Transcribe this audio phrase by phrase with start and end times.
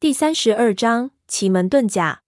[0.00, 2.22] 第三十二章奇门遁甲。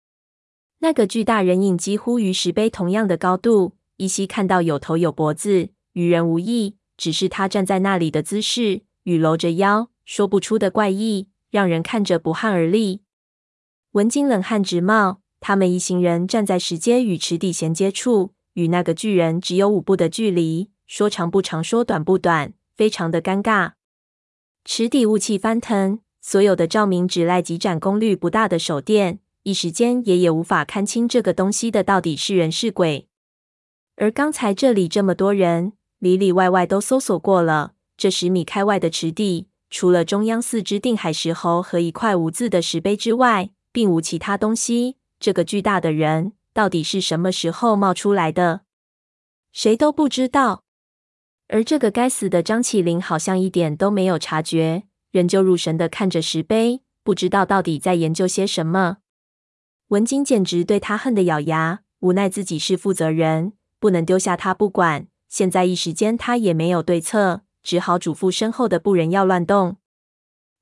[0.81, 6.77] 那个巨大人影几乎与石碑同样的高度，依稀看到有头有脖子，与人无异。
[6.99, 13.01] 只是他站在那里的姿势与搂着腰，说不出的怪异，让人看着不寒而栗。
[13.93, 15.23] 文景冷汗直冒。
[15.41, 23.73] 他们一行人站在石阶与池底衔接处，与那个巨人只有五步的距离，说长不长，说短不短，非常的尴尬。
[24.63, 33.09] 池底雾气翻腾，所有的照明只赖几盏功率不大的手电，一时间爷爷无法看清这个东西的到底是人是鬼。
[33.97, 44.99] 而刚才这里这么多人，里里外外都搜索过了，这十米开外的池地，除了中央四只定海石猴和一块无字的石碑之外，并无其他东西。
[45.19, 48.61] 这个巨大的人到底是什么时候冒出来的？
[49.53, 50.63] 谁都不知道。
[51.49, 58.97] 而这个该死的张起灵好像一点都没有察觉，仍旧入神的看着石碑，不知道到底在研究些什么。
[59.89, 65.07] 文景简直对他恨得咬牙，无奈自己是负责人，不能丢下他不管。
[65.29, 69.77] 现在一时间他也没有对策，只好嘱咐身后的部人要乱动。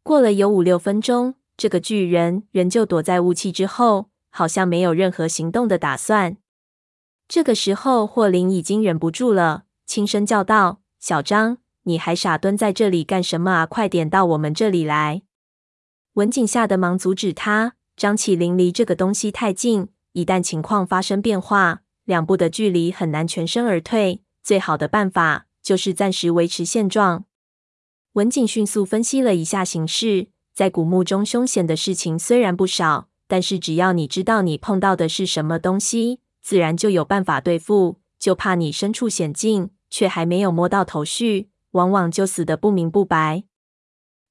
[0.03, 4.11] 过了有五六分钟，这个巨人仍旧躲在雾气之后。
[4.33, 6.37] 好像没有任何行动的打算。
[7.27, 13.67] 这个时候，霍林已经忍不住了，轻声叫道：“小张，你还傻蹲在这里干什么啊？
[13.67, 15.23] 快点到我们这里来！”
[16.15, 17.75] 文景吓得忙阻止他。
[17.97, 24.23] 张起灵离这个东西太近，一旦情况发生变化，两步的距离很难全身而退。
[24.43, 27.25] 最好的办法就是暂时维持现状。
[28.15, 33.09] 文景迅速分析了一下形势，在古墓中凶险的事情虽然不少。
[33.29, 38.01] 但是只要你知道你碰到的是什么东西，自然就有办法对付。
[38.19, 43.45] 就怕你身处险境，却还没有摸到头绪，往往就死得不明不白。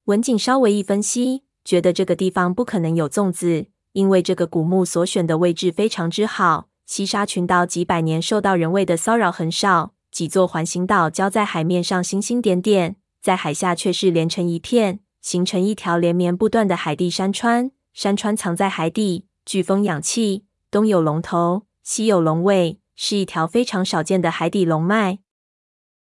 [0.04, 6.68] 文景稍微一分析，觉得这个地方不可能有粽子，因为这个古墓所选的位置非常之好。
[6.86, 17.70] 西沙群岛几百年受到人为的骚扰很少，几座环形岛礁在海面上星星点点，在海下却是连成一片，形成一条连绵不断的海底山川。
[17.92, 25.18] 山川藏在海底，飓风氧气，东有龙头，西有龙尾，是一条非常少见的海底龙脉。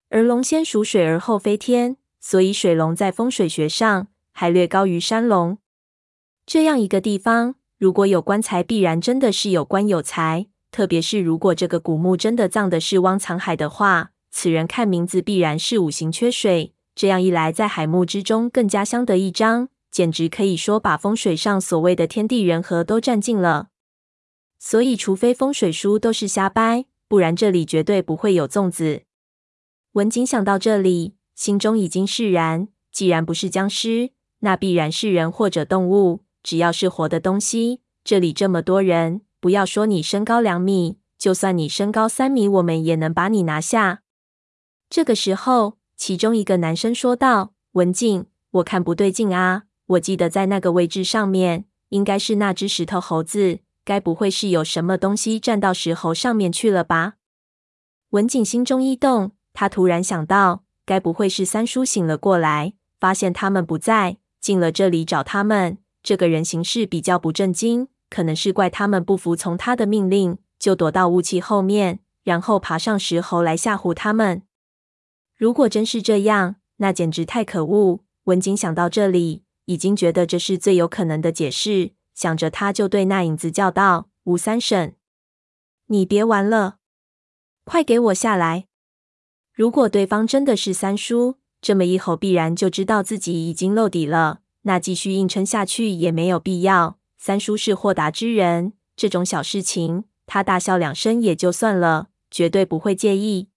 [0.10, 5.60] 而龙先属水而后飞天，所以水龙在风水学上还略高于山龙。
[6.46, 10.48] 这样一个地方，如果有棺材，必然真的是有棺有财。
[10.72, 16.74] 特别是如果这个古墓真的葬的是汪藏海的话，此人看名字必然是五行缺水。
[16.96, 19.70] 这样一来，在海墓之中更加相得益彰。
[19.92, 23.70] 简直可以说把风水上所谓的天地人和都占尽了。
[24.60, 29.04] 所以，除非风水书都是瞎掰，不然这里绝对不会有粽子。
[29.94, 32.68] 文景想到这里，心中已经释然。
[32.92, 36.24] 既然不是僵尸，那必然是人或者动物。
[36.44, 44.04] 只要是活的东西，这里这么多人，不要说你身高两米，就算你身高三米，我们也能把你拿下。
[44.90, 57.16] 这个时候，其中一个男生说道：“文静，我看不对劲啊。”我记得在那个位置上面，应该是那只石头猴子，该不会是有什么东西站到石猴上面去了吧？
[58.12, 65.80] 文景心中一动，他突然想到，该不会是三叔醒了过来，发现他们不在，进了这里找他们。
[66.02, 74.44] 这个人行事比较不正经，可能是怪他们不服从他的命令，就躲到雾气后面，然后爬上石猴来吓唬他们。
[75.36, 78.00] 如果真是这样，那简直太可恶。
[78.24, 79.44] 文景想到这里。
[79.66, 84.96] 已经觉得这是最有可能的解释，想着他就对那影子叫道：“吴三婶，
[85.88, 86.78] 你别玩了，
[87.66, 88.68] 快给我下来！”
[89.60, 96.98] 如果对方真的是三叔，这么一吼必然就知道自己已经露底了，那继续硬撑下去也没有必要。
[97.18, 103.50] 三叔是豁达之人，这种小事情他大笑两声也就算了，绝对不会介意。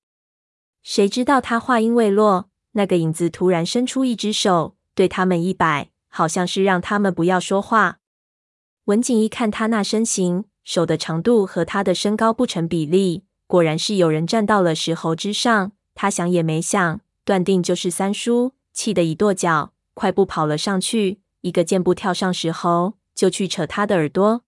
[0.83, 5.91] 谁知道他话音未落，那个影子突然伸出一只手，对他们一摆。
[6.09, 8.01] 好像是让他们不要说话。
[8.87, 15.71] 文景一看他那身形，手的长度和他的身高不成比例，果然是有人站到了石猴之上。
[16.03, 24.43] 他想也没想，断定就是三叔，气得一跺脚，快步跑了上去，一个箭步跳上石猴，就去扯他的耳朵。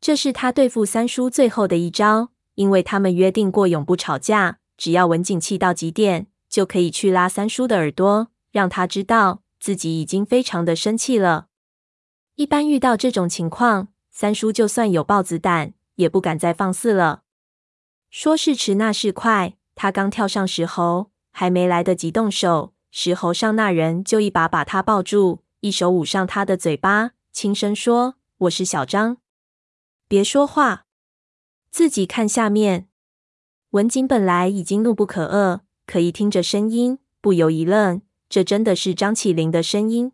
[0.00, 9.42] 这是他对付三叔最后的一招，因为他们约定过永不吵架，只要文景气到极点，就可以去拉三叔的耳朵，让他知道。
[9.60, 11.48] 自己已经非常的生气了。
[12.36, 17.24] 一般遇到这种情况，三叔就算有豹子胆，也不敢再放肆了。
[18.08, 29.18] 说时迟，那时快，他刚跳上石猴，还没来得及动手，石猴上那人就一把把他抱住，一手捂上他的嘴巴，轻声说：“我是小张。”
[30.08, 30.84] 别说话，
[31.70, 32.88] 自己看下面。
[33.70, 38.02] 文景本来已经怒不可遏，可一听着声音，不由一愣。
[38.28, 40.12] 这真的是张起灵的声音？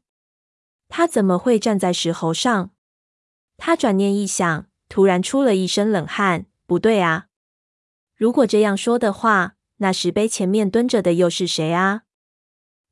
[0.89, 2.71] 他怎么会站在石猴上？
[3.57, 6.47] 他转念一想，突然出了一身冷汗。
[6.67, 7.28] 不对啊！
[8.19, 12.03] 如果这样说的话，那石碑前面蹲着的又是谁啊？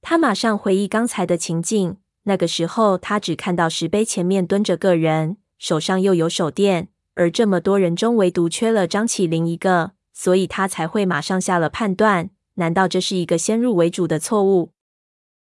[0.01, 1.97] 他马上回忆刚才的情境。
[2.23, 12.31] 那个时候，他只看到石碑前面蹲着个人，手上又有手电，而这么多人中，唯独缺了张起灵一个，所以他才会马上下了判断。
[12.55, 14.71] 难道这是一个先入为主的错误？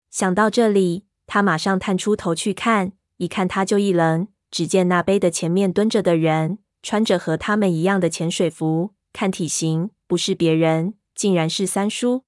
[0.10, 4.28] 想到这里，他马上探出头去看，一看他就一愣。
[4.50, 12.22] 只见那碑的前面蹲着的人，穿着和他们一样的潜水服，看体型不是别人，竟然是三叔。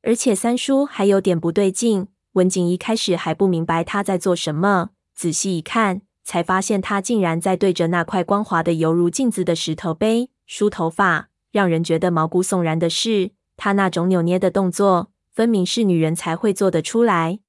[0.00, 2.08] 而且三叔还有点不对劲。
[2.32, 11.28] 文景一开始还不明白他在做什么，仔细一看，才发现他竟然在对着那块光滑的犹如镜子的石头碑梳头发。
[11.52, 17.40] 让人觉得毛骨悚然的是，他那种扭捏的动作，分明是女人才会做得出来。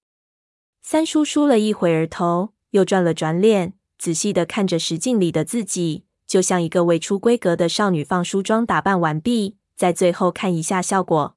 [0.81, 11.35] 三叔梳了一会儿头，又转了转脸，仔细地看着石镜里的自己，就像一个未出闺阁的少女，放梳妆打扮完毕，在最后看一下效果。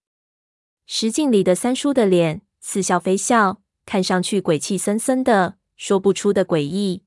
[0.86, 2.42] 石镜里的三叔的脸。
[2.64, 7.02] 似笑非笑，看上去鬼气森森的，说不出的诡异。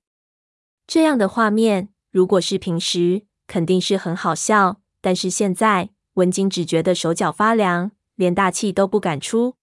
[0.86, 4.82] 这样的画面，如果是平时，肯定是很好笑。
[5.00, 9.56] 但是现在，文景只觉得手脚发凉，连大气都不敢出。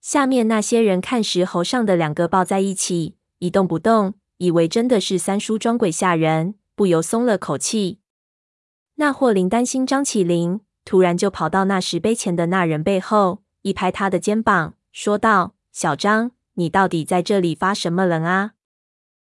[0.00, 8.00] 下面那些人看石猴上的两个抱在一起，一动不动，以为真的是三叔装鬼吓人，不由松了口气。
[8.96, 14.74] 那霍林担心张起灵，突然就跑到那石碑前的那人背后，一拍他的肩膀。
[14.92, 18.52] 说道：“小张，你到底在这里发什么愣啊？”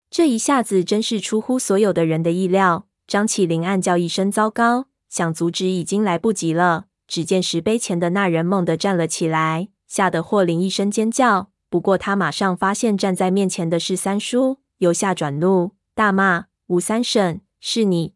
[0.09, 2.87] 这一下子真是出乎所有的人的意料。
[3.07, 6.85] 张起灵暗叫一声“糟糕”，想阻止已经来不及了。
[7.07, 11.51] 只见石碑前的那人猛地站了起来，吓得霍林一声尖叫。
[11.69, 18.13] 不过他马上发现站在面前的是三叔，由下转怒，大骂：“吴三省，是你！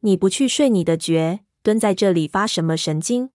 [0.00, 3.28] 你不去睡你的觉，蹲在这里发什么神经？”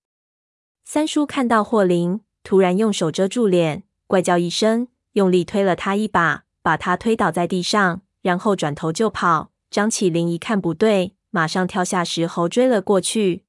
[0.83, 2.21] 三叔看到霍林。
[2.41, 9.51] 突然用手遮住脸，怪叫一声，用力推了他一把，把他推倒在地上，然后转头就跑。
[9.69, 13.45] 张起灵一看不对，马上跳下石猴追了过去。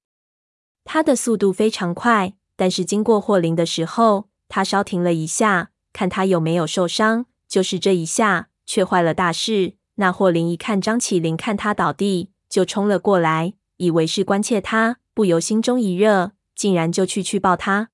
[0.85, 7.25] 他的速度非常快，但是经过霍林的时候，他稍停了一下，看他有没有受伤。
[7.49, 9.77] 就是这一下，却坏了大事。
[9.97, 17.91] 那霍林一看张起灵看他倒地，就冲了过来，以为是关切他，不由心中一热，竟然就去去抱他。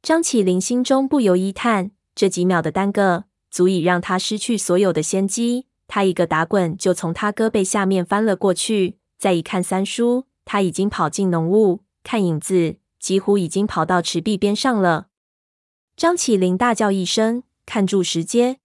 [0.00, 5.66] 张起灵心中不由一叹，这几秒的耽搁，足以让他失去所有的先机。
[5.88, 8.98] 他一个打滚，就从他胳膊下面翻了过去。
[9.18, 15.08] 再一看三叔，他已经跑进浓雾，看影子，几乎已经跑到池壁边上了。
[15.96, 18.60] 张起灵大叫一声：“看住石阶，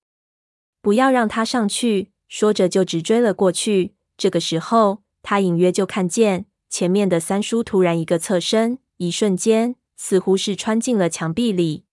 [0.81, 3.93] 不要让他上去！”说着就直追了过去。
[4.17, 9.75] 这个时候，他隐约就看见前面的三叔突然一个侧身，一瞬间。
[9.95, 11.85] 似乎是穿进了墙壁里，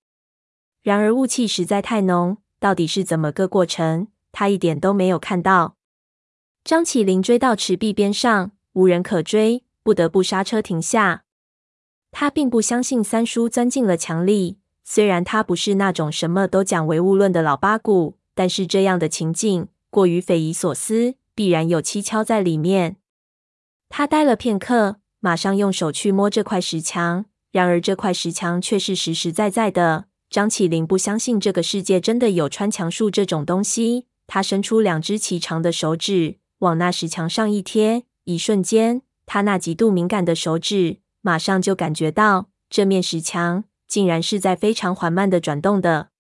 [0.82, 5.76] 然而雾气实在太浓，到底是怎么个过程，他一点都没有看到。
[6.64, 11.24] 张起灵追到池壁边上，无人可追，不得不刹车停下。
[12.10, 22.96] 他并不相信三叔钻进了墙里，虽然他不是那种什么都讲唯物论的老八股，但是这样的情景过于匪夷所思，必然有蹊跷在里面。
[23.88, 27.26] 他呆了片刻，马上用手去摸这块石墙。
[27.52, 30.04] 然而这块石墙却是实实在在的。
[30.30, 34.06] 张起灵不相信这个世界真的有穿墙术这种东西。
[34.28, 46.10] 他伸出两只奇长的手指，往那石墙上一贴，一瞬间，他那极度敏感的手指马上就感觉到这面石墙竟然是在非常缓慢的转动的。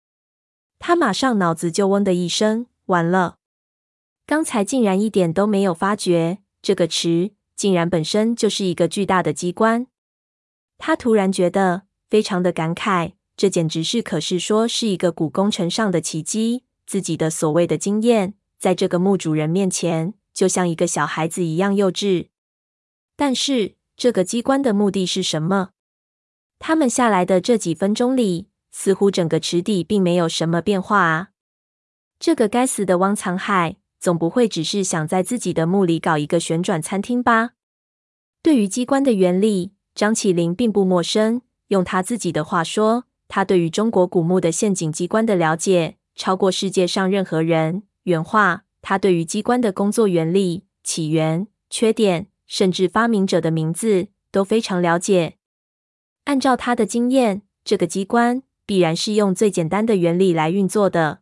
[0.80, 3.36] 他马上脑子就嗡的一声，完了！
[4.30, 9.88] 刚才竟然一点都没有发觉，这个池竟然本身就是一个巨大的机关。
[10.78, 16.62] 他突然觉得非常的感慨，这简直是可是说是一个古工程上的奇迹。
[16.86, 22.28] 自己的所谓的经验，在这个墓主人面前，就像一个小孩子一样幼稚。
[23.16, 25.70] 但是这个机关的目的是什么？
[26.60, 31.30] 他们下来的这几分钟里，似乎整个池底并没有什么变化啊！
[32.20, 37.50] 这个该死的汪藏海，总不会只是想在自己的墓里搞一个旋转餐厅吧？
[38.42, 47.82] 对于机关的原理，张起灵并不陌生，用他自己的话说，他对于中国古墓的陷阱机关的了解超过世界上任何人。
[48.04, 55.36] 原话，他对于机关的工作原理、起源、缺点，甚至发明者的名字都非常了解。
[56.24, 61.20] 按照他的经验，这个机关必然是用最简单的原理来运作的，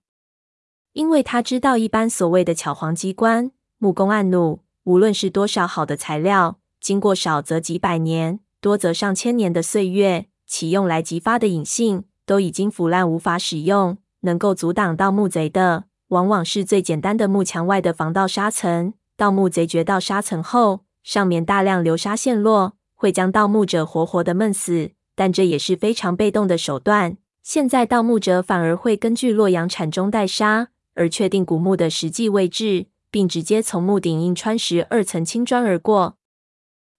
[0.99, 13.99] 因为他知道，一般所谓的巧簧机关、木工按弩，无论是多少好的材料，经过少则几百年，多则上千年的岁月，其用来激发的引信都已经腐烂无法使用。
[14.23, 18.93] 能够阻挡盗墓贼的，往往是最简单的木墙外的防盗沙层。
[19.17, 24.91] 盗墓贼掘到沙层后，上面大量流沙陷落，会将盗墓者活活的闷死。
[25.15, 27.19] 但这也是非常被动的手段。
[27.45, 36.19] 现在盗墓者反而会根据洛阳铲中带沙，而确定古墓的实际位置，并直接从墓顶硬穿石二层青砖而过。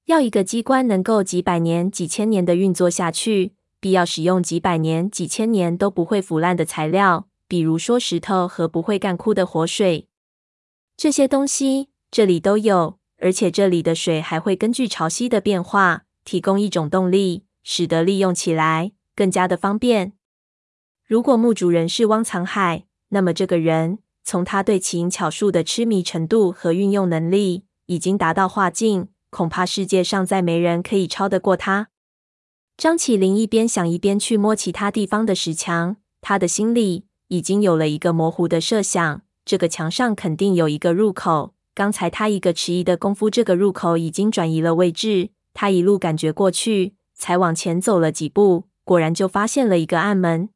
[0.06, 10.08] 要一个机关能够几百年、几千年的运作下去，必要使用几百年、几千年都不会腐烂的材料，比如说石头和不会干枯的活水。
[10.98, 17.44] 这些东西这里都有，而且这里的水还会根据潮汐的变化，提供一种动力。
[17.62, 20.13] 使得利用起来更加的方便。
[21.06, 31.89] 如果墓主人是汪藏海，那么这个人从他对奇淫巧术的痴迷程度和运用能力，已经达到化境，恐怕世界上再没人可以超得过他。
[32.78, 41.54] 张起灵一边想一边去摸其他地方的石墙，他的心里已经有了一个模糊的设想：这个墙上肯定有一个入口。
[41.75, 45.30] 刚才他一个迟疑的功夫，这个入口已经转移了位置。
[45.54, 46.96] 他一路感觉过去。
[47.22, 50.48] 才往前走了几步，果然就发现了一个暗门。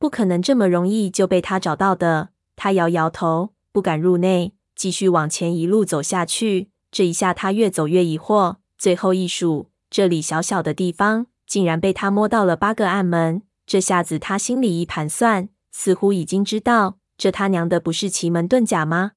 [0.00, 2.30] 不可能这么容易就被他找到的。
[2.56, 6.70] 他摇摇头，不敢入内，继续往前一路走下去。
[6.90, 8.56] 这一下，他越走越疑惑。
[8.78, 13.42] 最后一数，这里小小的地方，竟然被他摸到了八个暗门。
[13.66, 19.12] 这下子，他心里一盘算，似乎已经知道，这他娘的不是奇门遁甲吗？